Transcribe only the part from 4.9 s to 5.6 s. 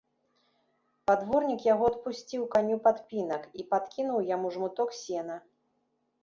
сена.